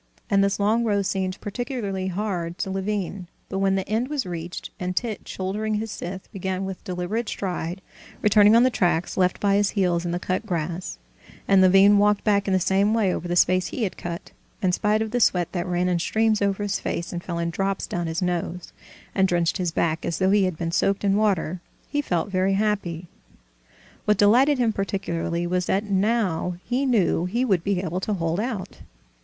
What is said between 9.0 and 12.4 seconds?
left by his heels in the cut grass, and Levin walked